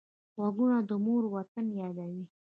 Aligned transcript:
غوږونه 0.37 0.77
د 0.89 0.91
مور 1.05 1.23
وطن 1.35 1.65
یادوي 1.79 2.23